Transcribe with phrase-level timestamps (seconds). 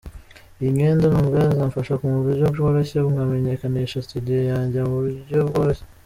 [0.59, 5.85] Iyi myenda numva yazamfasha mu buryo bworoshye nkamenyekanisha studio yanjye mu buryo bworoshye.